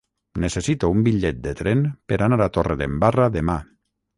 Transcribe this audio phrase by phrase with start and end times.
[0.43, 3.63] Necessito un bitllet de tren per anar a Torredembarra demà.